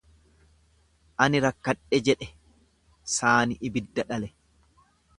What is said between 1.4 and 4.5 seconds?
rakkadhe jedhe saani ibidda dhale.